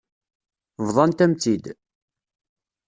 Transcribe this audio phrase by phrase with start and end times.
[0.85, 1.65] Bḍant-am-tt-id.